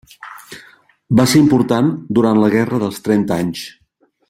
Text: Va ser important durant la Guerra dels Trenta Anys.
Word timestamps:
Va 1.19 1.25
ser 1.33 1.41
important 1.43 1.91
durant 2.19 2.41
la 2.45 2.51
Guerra 2.57 2.81
dels 2.85 3.01
Trenta 3.09 3.39
Anys. 3.45 3.69